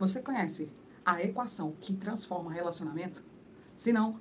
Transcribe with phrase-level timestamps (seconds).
[0.00, 0.66] Você conhece
[1.04, 3.22] a equação que transforma relacionamento?
[3.76, 4.18] Se não,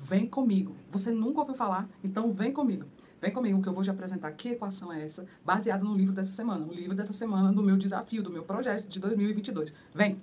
[0.00, 0.74] vem comigo.
[0.90, 1.88] Você nunca ouviu falar?
[2.02, 2.84] Então vem comigo.
[3.20, 6.32] Vem comigo que eu vou te apresentar que equação é essa, baseada no livro dessa
[6.32, 6.66] semana.
[6.66, 9.72] O livro dessa semana do meu desafio, do meu projeto de 2022.
[9.94, 10.20] Vem!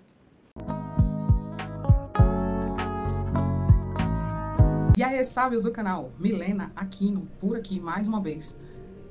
[4.97, 8.57] E aí, sábios do canal, Milena Aquino, por aqui mais uma vez,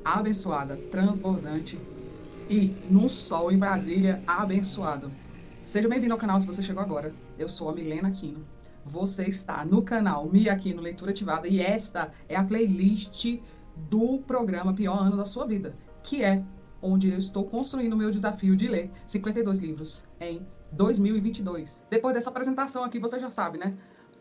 [0.05, 1.81] abençoada, transbordante
[2.51, 5.11] e num sol em Brasília, abençoado.
[5.67, 7.13] Seja bem-vindo ao canal se você chegou agora.
[7.37, 8.47] Eu sou a Milena Aquino.
[8.85, 13.41] Você está no canal Mi Aquino Leitura Ativada e esta é a playlist
[13.75, 16.41] do programa Pior Ano da Sua Vida, que é
[16.81, 21.83] onde eu estou construindo o meu desafio de ler 52 livros em 2022.
[21.91, 23.77] Depois dessa apresentação aqui, você já sabe, né?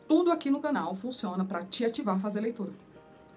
[0.08, 2.74] Tudo aqui no canal funciona para te ativar a fazer leitura.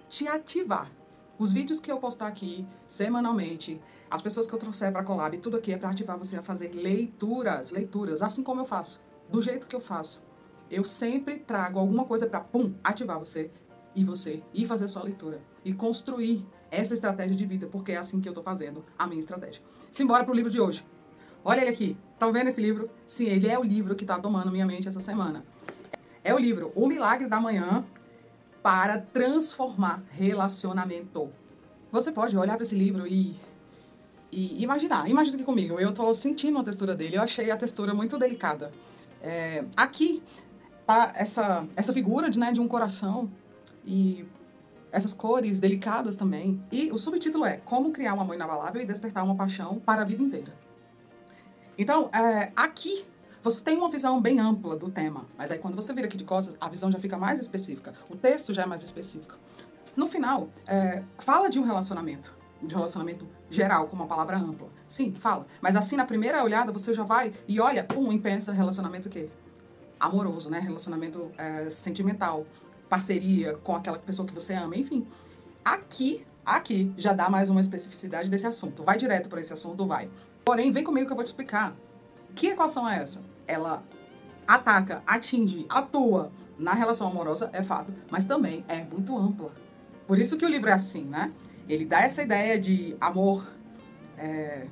[0.08, 0.90] Te ativar.
[1.38, 5.56] Os vídeos que eu postar aqui semanalmente, as pessoas que eu trouxer para collab, tudo
[5.56, 9.68] aqui é para ativar você a fazer leituras, leituras, assim como eu faço, do jeito
[9.68, 10.20] que eu faço.
[10.68, 13.52] Eu sempre trago alguma coisa para pum, ativar você
[13.94, 18.20] e você ir fazer sua leitura e construir essa estratégia de vida, porque é assim
[18.20, 19.62] que eu estou fazendo a minha estratégia.
[19.92, 20.84] Simbora pro livro de hoje.
[21.44, 21.96] Olha ele aqui.
[22.14, 22.90] Estão vendo esse livro?
[23.06, 25.44] Sim, ele é o livro que está tomando minha mente essa semana.
[26.24, 27.86] É o livro O Milagre da Manhã
[28.62, 31.30] para transformar relacionamento.
[31.90, 33.34] Você pode olhar para esse livro e,
[34.30, 35.08] e imaginar.
[35.08, 35.78] Imagina aqui comigo.
[35.78, 37.16] Eu estou sentindo a textura dele.
[37.16, 38.72] Eu achei a textura muito delicada.
[39.22, 40.22] É, aqui
[40.86, 43.30] tá essa, essa figura de, né, de um coração
[43.84, 44.24] e
[44.90, 46.62] essas cores delicadas também.
[46.70, 50.04] E o subtítulo é Como Criar um Amor Inabalável e Despertar uma Paixão para a
[50.04, 50.52] Vida Inteira.
[51.76, 53.04] Então, é, aqui
[53.42, 56.24] você tem uma visão bem ampla do tema, mas aí quando você vira aqui de
[56.24, 59.36] costas, a visão já fica mais específica, o texto já é mais específico.
[59.96, 64.68] No final, é, fala de um relacionamento, de um relacionamento geral, com uma palavra ampla.
[64.86, 65.46] Sim, fala.
[65.60, 69.10] Mas assim, na primeira olhada, você já vai e olha, pum, e pensa relacionamento o
[69.10, 69.28] quê?
[69.98, 70.58] Amoroso, né?
[70.58, 72.44] Relacionamento é, sentimental,
[72.88, 75.06] parceria com aquela pessoa que você ama, enfim.
[75.64, 78.82] Aqui, aqui, já dá mais uma especificidade desse assunto.
[78.84, 80.08] Vai direto para esse assunto, vai.
[80.44, 81.74] Porém, vem comigo que eu vou te explicar
[82.38, 83.20] que equação é essa?
[83.48, 83.82] Ela
[84.46, 89.50] ataca, atinge, atua na relação amorosa, é fato, mas também é muito ampla.
[90.06, 91.32] Por isso que o livro é assim, né?
[91.68, 93.44] Ele dá essa ideia de amor.
[94.16, 94.68] É,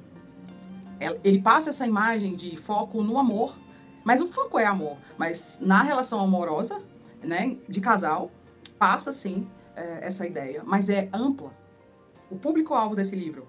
[1.25, 3.59] ele passa essa imagem de foco no amor,
[4.05, 4.97] mas o foco é amor.
[5.19, 6.81] Mas na relação amorosa,
[7.21, 8.31] né, de casal,
[8.78, 11.53] passa sim é, essa ideia, mas é ampla.
[12.31, 13.46] O público-alvo desse livro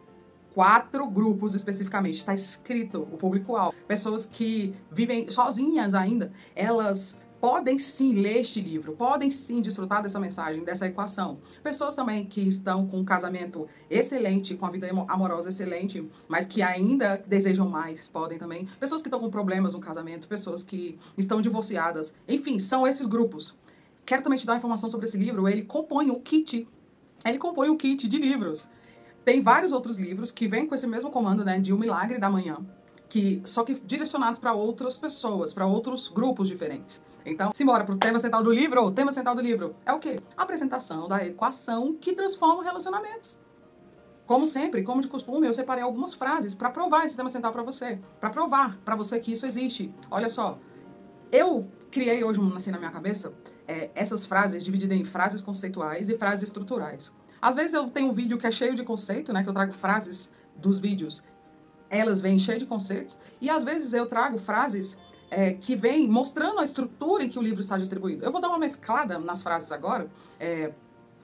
[0.57, 2.15] quatro grupos especificamente.
[2.15, 3.77] Está escrito o público-alvo.
[3.87, 10.19] Pessoas que vivem sozinhas ainda, elas podem sim ler este livro, podem sim desfrutar dessa
[10.19, 11.37] mensagem, dessa equação.
[11.61, 16.63] Pessoas também que estão com um casamento excelente, com a vida amorosa excelente, mas que
[16.63, 18.67] ainda desejam mais, podem também.
[18.79, 22.15] Pessoas que estão com problemas no casamento, pessoas que estão divorciadas.
[22.27, 23.55] Enfim, são esses grupos.
[24.03, 25.47] Quero também te dar informação sobre esse livro.
[25.47, 26.67] Ele compõe o kit.
[27.23, 28.67] Ele compõe o kit de livros.
[29.27, 32.29] Tem vários outros livros que vêm com esse mesmo comando, né, de O Milagre da
[32.29, 32.59] Manhã,
[33.09, 37.03] que só que direcionados para outras pessoas, para outros grupos diferentes.
[37.25, 38.81] Então, simbora para o tema central do livro.
[38.85, 40.21] O tema central do livro é o quê?
[40.37, 43.37] A apresentação da equação que transforma relacionamentos.
[44.25, 47.63] Como sempre, como de costume, eu separei algumas frases para provar esse tema central para
[47.63, 49.93] você, para provar para você que isso existe.
[50.09, 50.57] Olha só,
[51.33, 53.33] eu criei hoje, assim, na minha cabeça,
[53.67, 57.11] é, essas frases divididas em frases conceituais e frases estruturais.
[57.41, 59.43] Às vezes eu tenho um vídeo que é cheio de conceito, né?
[59.43, 61.23] Que eu trago frases dos vídeos,
[61.89, 63.17] elas vêm cheias de conceitos.
[63.39, 64.97] E às vezes eu trago frases
[65.29, 68.23] é, que vêm mostrando a estrutura em que o livro está distribuído.
[68.23, 70.09] Eu vou dar uma mesclada nas frases agora,
[70.39, 70.71] é,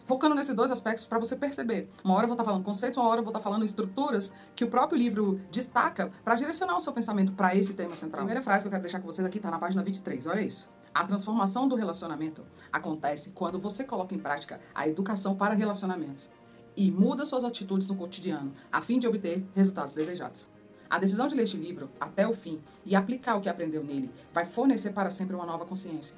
[0.06, 1.90] focando nesses dois aspectos para você perceber.
[2.04, 4.64] Uma hora eu vou estar falando conceitos, uma hora eu vou estar falando estruturas que
[4.64, 8.22] o próprio livro destaca para direcionar o seu pensamento para esse tema central.
[8.22, 10.42] A primeira frase que eu quero deixar com vocês aqui está na página 23, olha
[10.42, 10.68] isso.
[10.94, 16.30] A transformação do relacionamento acontece quando você coloca em prática a educação para relacionamentos
[16.78, 20.52] e muda suas atitudes no cotidiano a fim de obter resultados desejados.
[20.88, 24.12] A decisão de ler este livro até o fim e aplicar o que aprendeu nele
[24.32, 26.16] vai fornecer para sempre uma nova consciência,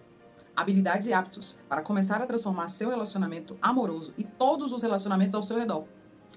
[0.54, 5.44] habilidades e hábitos para começar a transformar seu relacionamento amoroso e todos os relacionamentos ao
[5.44, 5.86] seu redor.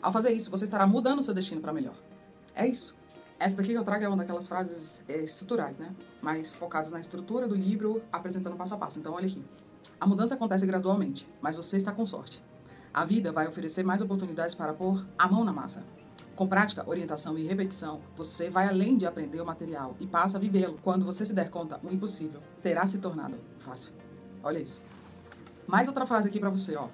[0.00, 1.96] Ao fazer isso, você estará mudando seu destino para melhor.
[2.54, 2.94] É isso.
[3.38, 5.94] Essa daqui que eu trago é uma daquelas frases é, estruturais, né?
[6.20, 8.98] Mais focadas na estrutura do livro, apresentando passo a passo.
[8.98, 9.44] Então, olha aqui.
[10.00, 12.42] A mudança acontece gradualmente, mas você está com sorte.
[12.92, 15.84] A vida vai oferecer mais oportunidades para pôr a mão na massa.
[16.34, 20.40] Com prática, orientação e repetição, você vai além de aprender o material e passa a
[20.40, 20.78] vivê-lo.
[20.82, 23.92] Quando você se der conta, o impossível terá se tornado fácil.
[24.42, 24.80] Olha isso.
[25.66, 26.88] Mais outra frase aqui para você, ó.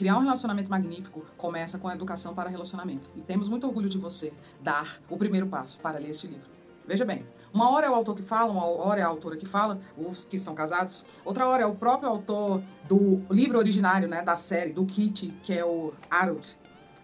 [0.00, 3.10] Criar um relacionamento magnífico começa com a educação para relacionamento.
[3.14, 4.32] E temos muito orgulho de você
[4.62, 6.48] dar o primeiro passo para ler este livro.
[6.88, 9.44] Veja bem, uma hora é o autor que fala, uma hora é a autora que
[9.44, 11.04] fala, os que são casados.
[11.22, 15.52] Outra hora é o próprio autor do livro originário, né, da série, do Kit, que
[15.52, 16.58] é o Harold.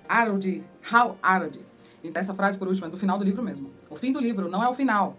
[0.08, 1.60] Harold, How Harold.
[2.02, 3.70] Então essa frase, por último, é do final do livro mesmo.
[3.90, 5.18] O fim do livro não é o final,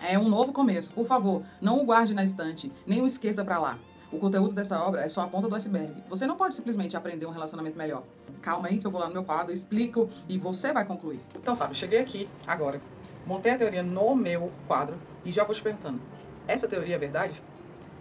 [0.00, 0.90] é um novo começo.
[0.90, 3.78] Por favor, não o guarde na estante, nem o esqueça para lá.
[4.14, 5.92] O conteúdo dessa obra é só a ponta do iceberg.
[6.08, 8.04] Você não pode simplesmente aprender um relacionamento melhor.
[8.40, 11.18] Calma aí que eu vou lá no meu quadro, explico e você vai concluir.
[11.34, 12.80] Então, sabe, cheguei aqui agora,
[13.26, 16.00] montei a teoria no meu quadro e já vou te perguntando:
[16.46, 17.42] essa teoria é verdade?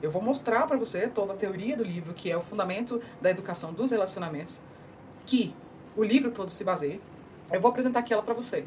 [0.04, 3.31] Eu vou mostrar para você toda a teoria do livro, que é o fundamento da
[3.31, 4.62] educação dos relacionamentos,
[5.25, 5.51] que
[5.98, 7.00] o livro todo se baseia.
[7.51, 8.65] Eu vou apresentar aqui ela para você.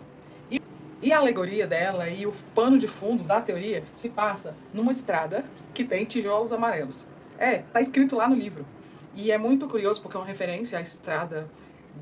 [0.50, 0.60] E,
[1.00, 5.44] e a alegoria dela e o pano de fundo da teoria se passa numa estrada
[5.72, 7.06] que tem tijolos amarelos.
[7.38, 8.66] É, tá escrito lá no livro.
[9.14, 11.48] E é muito curioso porque é uma referência à estrada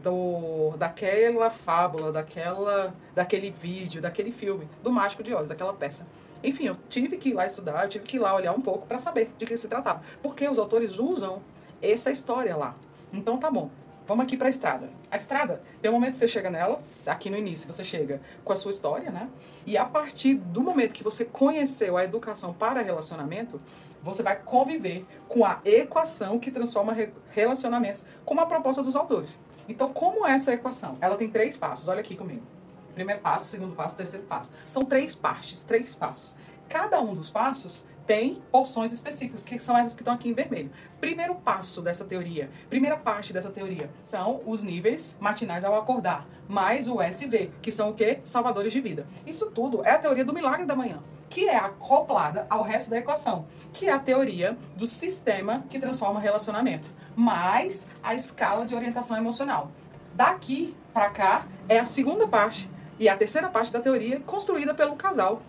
[0.03, 6.07] do daquela fábula, daquela daquele vídeo, daquele filme, do Mágico de Oz, daquela peça.
[6.43, 8.87] Enfim, eu tive que ir lá estudar, eu tive que ir lá olhar um pouco
[8.87, 11.41] para saber de que se tratava, porque os autores usam
[11.81, 12.75] essa história lá.
[13.13, 13.71] Então tá bom.
[14.07, 14.91] Vamos aqui para a estrada.
[15.11, 18.53] A estrada, tem um momento que você chega nela, aqui no início você chega com
[18.53, 19.31] a sua história, né?
[19.65, 23.59] E a partir do momento que você conheceu a educação para relacionamento,
[24.03, 26.95] você vai conviver com a equação que transforma
[27.31, 29.41] relacionamentos, como a proposta dos autores.
[29.67, 30.99] Então, como é essa equação?
[31.01, 32.43] Ela tem três passos, olha aqui comigo.
[32.93, 34.53] Primeiro passo, segundo passo, terceiro passo.
[34.67, 36.37] São três partes, três passos.
[36.69, 40.71] Cada um dos passos tem porções específicas, que são essas que estão aqui em vermelho.
[41.01, 46.89] Primeiro passo dessa teoria, primeira parte dessa teoria, são os níveis matinais ao acordar, mais
[46.89, 48.21] o SV, que são o quê?
[48.25, 49.07] Salvadores de vida.
[49.27, 52.99] Isso tudo é a teoria do milagre da manhã, que é acoplada ao resto da
[52.99, 59.17] equação, que é a teoria do sistema que transforma relacionamento, mais a escala de orientação
[59.17, 59.71] emocional.
[60.15, 64.95] Daqui para cá é a segunda parte e a terceira parte da teoria construída pelo
[64.95, 65.43] casal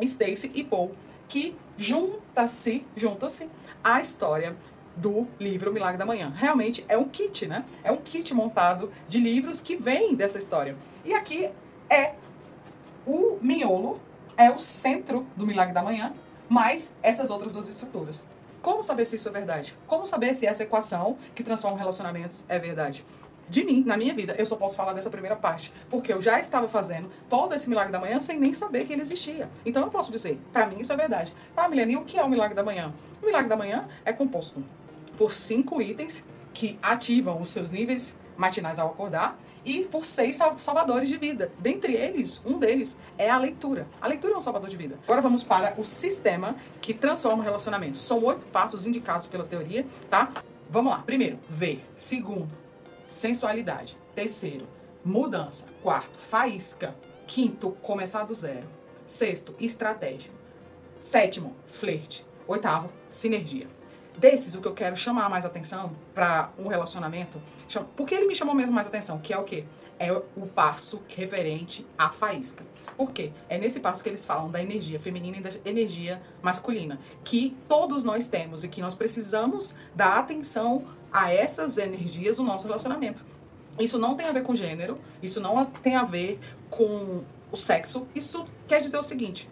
[0.00, 0.92] Stacy e Paul
[1.28, 3.48] que junta-se, junta-se
[3.82, 4.56] a história
[4.96, 6.32] do livro Milagre da Manhã.
[6.36, 7.64] Realmente é um kit, né?
[7.82, 10.76] É um kit montado de livros que vem dessa história.
[11.04, 11.50] E aqui
[11.90, 12.14] é
[13.06, 14.00] o miolo,
[14.36, 16.14] é o centro do Milagre da Manhã,
[16.48, 18.24] mais essas outras duas estruturas.
[18.62, 19.76] Como saber se isso é verdade?
[19.86, 23.04] Como saber se essa equação que transforma relacionamentos é verdade?
[23.48, 26.38] De mim, na minha vida, eu só posso falar dessa primeira parte, porque eu já
[26.38, 29.48] estava fazendo todo esse milagre da manhã sem nem saber que ele existia.
[29.64, 31.34] Então eu posso dizer, para mim isso é verdade.
[31.54, 32.92] Tá, Milene, o que é o milagre da manhã?
[33.22, 34.64] O milagre da manhã é composto
[35.16, 41.08] por cinco itens que ativam os seus níveis matinais ao acordar e por seis salvadores
[41.08, 41.50] de vida.
[41.58, 43.86] Dentre eles, um deles é a leitura.
[44.00, 44.98] A leitura é um salvador de vida.
[45.04, 48.00] Agora vamos para o sistema que transforma relacionamentos.
[48.02, 50.30] São oito passos indicados pela teoria, tá?
[50.68, 50.98] Vamos lá.
[50.98, 51.84] Primeiro, ver.
[51.96, 52.48] Segundo,
[53.14, 53.96] sensualidade.
[54.14, 54.66] Terceiro,
[55.04, 55.66] mudança.
[55.82, 56.94] Quarto, faísca.
[57.26, 58.68] Quinto, começar do zero.
[59.06, 60.30] Sexto, estratégia.
[60.98, 62.26] Sétimo, flerte.
[62.46, 63.66] Oitavo, sinergia.
[64.18, 67.40] Desses, o que eu quero chamar mais atenção para um relacionamento,
[67.96, 69.64] porque ele me chamou mesmo mais atenção, que é o quê?
[70.04, 72.62] É o passo referente à faísca.
[72.94, 73.32] Por quê?
[73.48, 78.04] É nesse passo que eles falam da energia feminina e da energia masculina, que todos
[78.04, 83.24] nós temos e que nós precisamos dar atenção a essas energias no nosso relacionamento.
[83.78, 88.06] Isso não tem a ver com gênero, isso não tem a ver com o sexo.
[88.14, 89.48] Isso quer dizer o seguinte: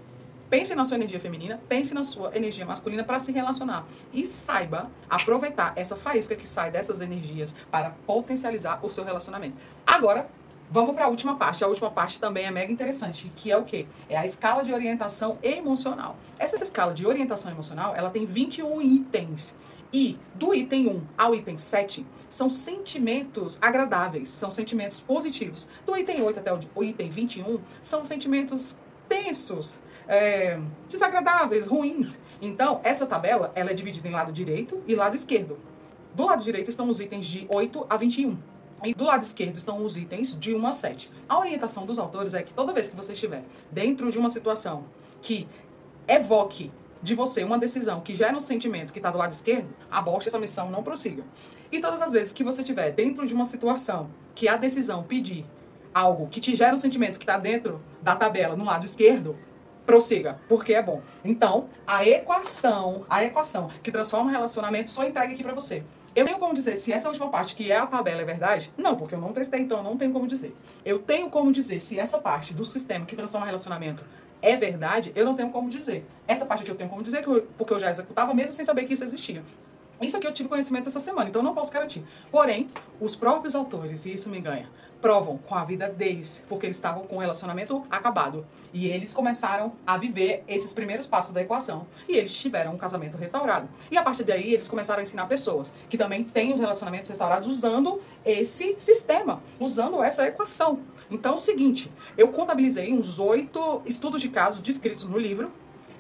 [0.52, 4.90] pense na sua energia feminina, pense na sua energia masculina para se relacionar e saiba
[5.08, 9.56] aproveitar essa faísca que sai dessas energias para potencializar o seu relacionamento.
[9.86, 10.28] Agora,
[10.72, 11.62] Vamos para a última parte.
[11.62, 13.86] A última parte também é mega interessante, que é o quê?
[14.08, 16.16] É a escala de orientação emocional.
[16.38, 19.54] Essa escala de orientação emocional, ela tem 21 itens.
[19.92, 25.68] E do item 1 ao item 7 são sentimentos agradáveis, são sentimentos positivos.
[25.84, 32.18] Do item 8 até o item 21 são sentimentos tensos, é, desagradáveis, ruins.
[32.40, 35.58] Então, essa tabela ela é dividida em lado direito e lado esquerdo.
[36.14, 38.51] Do lado direito estão os itens de 8 a 21.
[38.84, 41.10] E do lado esquerdo estão os itens de 1 a 7.
[41.28, 44.84] A orientação dos autores é que toda vez que você estiver dentro de uma situação
[45.20, 45.48] que
[46.08, 46.72] evoque
[47.02, 50.38] de você uma decisão que gera um sentimento que está do lado esquerdo, aborte essa
[50.38, 51.24] missão, não prossiga.
[51.70, 55.44] E todas as vezes que você estiver dentro de uma situação que a decisão pedir
[55.94, 59.36] algo que te gera um sentimento que está dentro da tabela no lado esquerdo,
[59.84, 61.02] prossiga, porque é bom.
[61.24, 65.84] Então, a equação, a equação que transforma o relacionamento só entrega aqui para você.
[66.14, 68.70] Eu tenho como dizer se essa última parte, que é a tabela, é verdade?
[68.76, 70.54] Não, porque eu não testei, então não tenho como dizer.
[70.84, 74.04] Eu tenho como dizer se essa parte do sistema que transforma relacionamento
[74.42, 76.04] é verdade, eu não tenho como dizer.
[76.28, 77.24] Essa parte aqui eu tenho como dizer,
[77.56, 79.42] porque eu já executava mesmo sem saber que isso existia.
[80.02, 82.04] Isso aqui eu tive conhecimento essa semana, então não posso garantir.
[82.30, 82.68] Porém,
[83.00, 84.68] os próprios autores, e isso me ganha,
[85.00, 88.46] provam com a vida deles, porque eles estavam com o relacionamento acabado.
[88.72, 91.86] E eles começaram a viver esses primeiros passos da equação.
[92.08, 93.68] E eles tiveram um casamento restaurado.
[93.90, 97.48] E a partir daí, eles começaram a ensinar pessoas que também têm os relacionamentos restaurados
[97.48, 100.80] usando esse sistema, usando essa equação.
[101.10, 105.52] Então é o seguinte, eu contabilizei uns oito estudos de caso descritos no livro,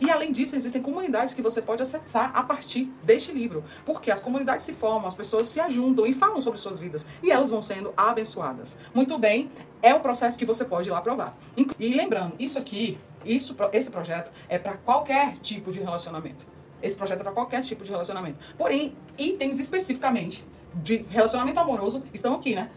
[0.02, 3.62] e além disso, existem comunidades que você pode acessar a partir deste livro.
[3.86, 7.06] Porque as comunidades se formam, as pessoas se ajuntam e falam sobre suas vidas.
[7.22, 8.76] E elas vão sendo abençoadas.
[8.92, 11.38] Muito bem, é um processo que você pode ir lá provar.
[11.78, 16.46] E lembrando, isso aqui, isso, esse projeto é para qualquer tipo de relacionamento.
[16.82, 18.38] Esse projeto é para qualquer tipo de relacionamento.
[18.58, 20.44] Porém, itens especificamente
[20.74, 22.70] de relacionamento amoroso estão aqui, né?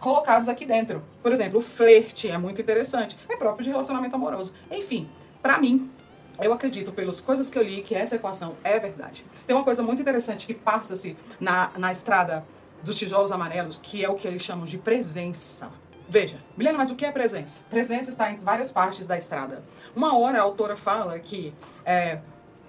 [0.00, 1.02] Colocados aqui dentro.
[1.22, 3.16] Por exemplo, o flerte é muito interessante.
[3.28, 4.54] É próprio de relacionamento amoroso.
[4.70, 5.08] Enfim,
[5.42, 5.90] para mim,
[6.40, 9.24] eu acredito, pelas coisas que eu li, que essa equação é verdade.
[9.46, 12.44] Tem uma coisa muito interessante que passa-se na, na estrada
[12.82, 15.70] dos tijolos amarelos, que é o que eles chamam de presença.
[16.08, 17.62] Veja, Milena, mas o que é presença?
[17.68, 19.62] Presença está em várias partes da estrada.
[19.94, 21.52] Uma hora a autora fala que
[21.84, 22.20] é,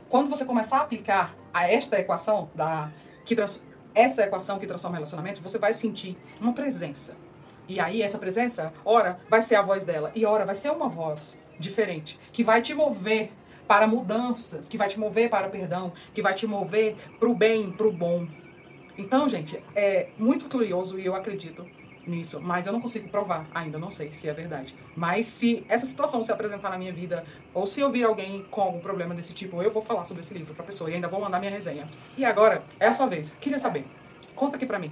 [0.09, 2.91] quando você começar a aplicar a esta equação, da,
[3.25, 7.15] que trans, essa equação que transforma relacionamento, você vai sentir uma presença.
[7.67, 10.87] E aí essa presença, ora, vai ser a voz dela, e ora, vai ser uma
[10.87, 13.31] voz diferente, que vai te mover
[13.67, 17.71] para mudanças, que vai te mover para perdão, que vai te mover para o bem,
[17.71, 18.27] para o bom.
[18.97, 21.65] Então, gente, é muito curioso e eu acredito
[22.07, 24.73] nisso, mas eu não consigo provar ainda, não sei se é verdade.
[24.95, 28.61] Mas se essa situação se apresentar na minha vida, ou se eu vir alguém com
[28.61, 31.19] algum problema desse tipo, eu vou falar sobre esse livro pra pessoa e ainda vou
[31.19, 31.87] mandar minha resenha.
[32.17, 33.35] E agora, é a sua vez.
[33.39, 33.85] Queria saber.
[34.33, 34.91] Conta aqui pra mim.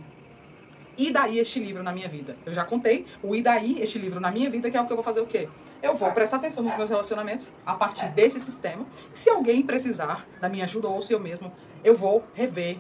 [0.98, 2.38] E daí este livro na minha vida?
[2.46, 4.92] Eu já contei o E daí este livro na minha vida, que é o que
[4.92, 5.50] eu vou fazer o quê?
[5.82, 8.86] Eu vou prestar atenção nos meus relacionamentos a partir desse sistema.
[9.14, 11.52] Se alguém precisar da minha ajuda ou se eu mesmo,
[11.84, 12.80] eu vou rever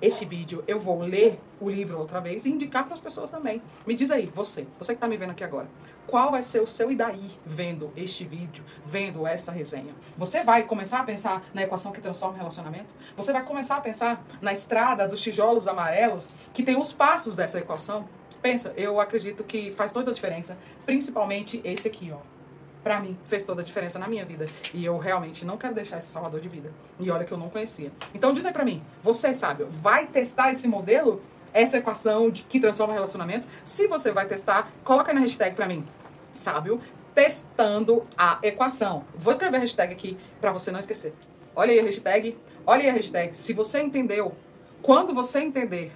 [0.00, 3.60] este vídeo, eu vou ler o livro outra vez e indicar para as pessoas também.
[3.86, 5.68] Me diz aí, você, você que está me vendo aqui agora,
[6.06, 9.94] qual vai ser o seu e daí vendo este vídeo, vendo essa resenha?
[10.16, 12.94] Você vai começar a pensar na equação que transforma o relacionamento?
[13.16, 17.58] Você vai começar a pensar na estrada dos tijolos amarelos que tem os passos dessa
[17.58, 18.08] equação?
[18.40, 22.37] Pensa, eu acredito que faz toda a diferença, principalmente esse aqui, ó
[22.82, 24.46] para mim, fez toda a diferença na minha vida.
[24.72, 26.72] E eu realmente não quero deixar esse salvador de vida.
[26.98, 27.92] E olha que eu não conhecia.
[28.14, 31.22] Então diz aí pra mim, você sabe, vai testar esse modelo?
[31.52, 33.46] Essa equação de, que transforma relacionamento?
[33.64, 35.86] Se você vai testar, coloca na hashtag pra mim.
[36.32, 36.80] Sábio,
[37.14, 39.04] testando a equação.
[39.14, 41.14] Vou escrever a hashtag aqui para você não esquecer.
[41.56, 43.36] Olha aí a hashtag, olha aí a hashtag.
[43.36, 44.36] Se você entendeu,
[44.82, 45.92] quando você entender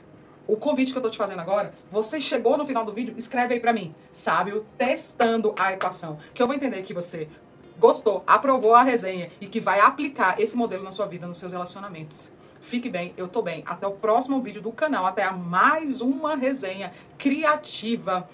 [0.53, 3.55] o convite que eu tô te fazendo agora, você chegou no final do vídeo, escreve
[3.55, 7.27] aí para mim, sábio, testando a equação, que eu vou entender que você
[7.79, 11.53] gostou, aprovou a resenha e que vai aplicar esse modelo na sua vida, nos seus
[11.53, 12.31] relacionamentos.
[12.61, 13.63] Fique bem, eu tô bem.
[13.65, 18.29] Até o próximo vídeo do canal, até mais uma resenha criativa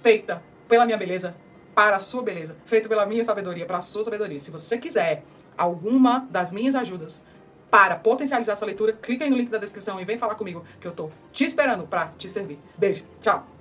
[0.00, 1.34] feita pela minha beleza
[1.74, 4.38] para a sua beleza, feita pela minha sabedoria para a sua sabedoria.
[4.38, 5.24] Se você quiser
[5.58, 7.20] alguma das minhas ajudas,
[7.70, 10.86] para potencializar sua leitura, clica aí no link da descrição e vem falar comigo, que
[10.86, 12.58] eu tô te esperando para te servir.
[12.76, 13.59] Beijo, tchau!